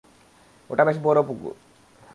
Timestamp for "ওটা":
0.69-0.83